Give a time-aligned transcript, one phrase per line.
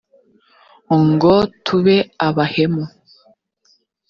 [1.09, 1.95] ngo tube
[2.27, 2.83] abahemu